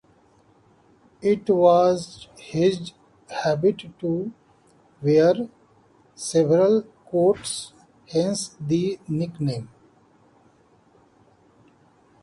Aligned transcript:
It 1.21 1.47
was 1.47 2.27
his 2.35 2.93
habit 3.29 3.83
to 3.99 4.33
wear 4.99 5.47
several 6.15 6.85
coats, 7.05 7.73
hence 8.11 8.57
the 8.59 8.97
nickname. 9.07 9.69